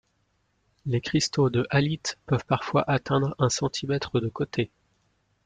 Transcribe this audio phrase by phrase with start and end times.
[0.87, 4.71] Les cristaux de halite peuvent parfois atteindre un centimètre de côté.